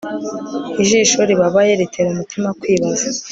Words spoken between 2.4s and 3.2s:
kwibaza